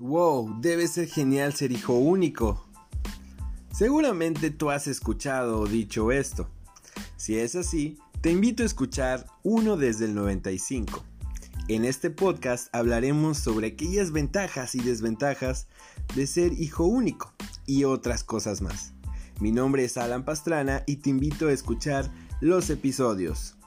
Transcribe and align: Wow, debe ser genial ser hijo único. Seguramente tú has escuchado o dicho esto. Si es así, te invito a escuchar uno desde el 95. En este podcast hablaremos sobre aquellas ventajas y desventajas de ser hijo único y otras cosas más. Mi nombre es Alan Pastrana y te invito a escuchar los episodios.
Wow, 0.00 0.60
debe 0.60 0.86
ser 0.86 1.08
genial 1.08 1.54
ser 1.54 1.72
hijo 1.72 1.94
único. 1.94 2.64
Seguramente 3.72 4.52
tú 4.52 4.70
has 4.70 4.86
escuchado 4.86 5.58
o 5.58 5.66
dicho 5.66 6.12
esto. 6.12 6.48
Si 7.16 7.36
es 7.36 7.56
así, 7.56 7.98
te 8.20 8.30
invito 8.30 8.62
a 8.62 8.66
escuchar 8.66 9.26
uno 9.42 9.76
desde 9.76 10.04
el 10.04 10.14
95. 10.14 11.04
En 11.66 11.84
este 11.84 12.10
podcast 12.10 12.72
hablaremos 12.72 13.38
sobre 13.38 13.66
aquellas 13.66 14.12
ventajas 14.12 14.76
y 14.76 14.80
desventajas 14.80 15.66
de 16.14 16.28
ser 16.28 16.52
hijo 16.52 16.84
único 16.84 17.34
y 17.66 17.82
otras 17.82 18.22
cosas 18.22 18.62
más. 18.62 18.92
Mi 19.40 19.50
nombre 19.50 19.82
es 19.82 19.96
Alan 19.96 20.24
Pastrana 20.24 20.84
y 20.86 20.98
te 20.98 21.10
invito 21.10 21.48
a 21.48 21.52
escuchar 21.52 22.08
los 22.40 22.70
episodios. 22.70 23.57